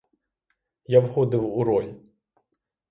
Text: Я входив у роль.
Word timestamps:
Я 0.85 0.99
входив 0.99 1.57
у 1.57 1.63
роль. 1.63 1.93